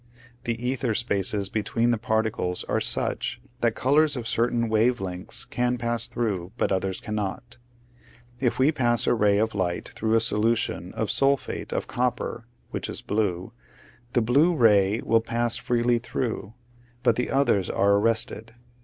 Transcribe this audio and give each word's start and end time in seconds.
The 0.45 0.59
ether 0.59 0.95
spaces 0.95 1.47
between 1.47 1.91
the 1.91 1.97
particles 1.99 2.63
are 2.63 2.79
such 2.81 3.39
that 3.59 3.75
colors 3.75 4.15
of 4.15 4.27
certain 4.27 4.67
wave 4.67 4.99
lengths 4.99 5.45
can 5.45 5.77
pass 5.77 6.07
through 6.07 6.53
but 6.57 6.71
others 6.71 6.99
cannot. 6.99 7.59
If 8.39 8.57
we 8.57 8.71
pass 8.71 9.05
a 9.05 9.13
ray 9.13 9.37
of 9.37 9.53
light 9.53 9.89
through 9.89 10.15
a 10.15 10.19
solution 10.19 10.91
of 10.95 11.11
sulphate 11.11 11.71
of 11.71 11.85
copper— 11.85 12.47
which 12.71 12.89
is 12.89 13.03
blue— 13.03 13.51
the 14.13 14.23
blue 14.23 14.55
ray 14.55 15.01
will 15.01 15.21
pass 15.21 15.55
freely 15.57 15.99
through, 15.99 16.55
but 17.03 17.15
the 17.15 17.29
others 17.29 17.69
are 17.69 17.91
arrested. 17.93 18.55